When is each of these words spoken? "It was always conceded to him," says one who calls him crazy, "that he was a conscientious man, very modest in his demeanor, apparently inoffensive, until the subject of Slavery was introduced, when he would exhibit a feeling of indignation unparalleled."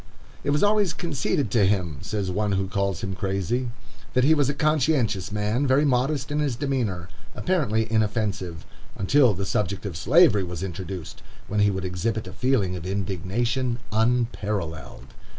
"It 0.43 0.49
was 0.49 0.63
always 0.63 0.93
conceded 0.93 1.51
to 1.51 1.63
him," 1.63 1.99
says 2.01 2.31
one 2.31 2.53
who 2.53 2.67
calls 2.67 3.01
him 3.03 3.13
crazy, 3.13 3.69
"that 4.13 4.23
he 4.23 4.33
was 4.33 4.49
a 4.49 4.55
conscientious 4.55 5.31
man, 5.31 5.67
very 5.67 5.85
modest 5.85 6.31
in 6.31 6.39
his 6.39 6.55
demeanor, 6.55 7.07
apparently 7.35 7.85
inoffensive, 7.91 8.65
until 8.97 9.35
the 9.35 9.45
subject 9.45 9.85
of 9.85 9.95
Slavery 9.95 10.43
was 10.43 10.63
introduced, 10.63 11.21
when 11.47 11.59
he 11.59 11.69
would 11.69 11.85
exhibit 11.85 12.25
a 12.25 12.33
feeling 12.33 12.75
of 12.75 12.87
indignation 12.87 13.77
unparalleled." 13.91 15.13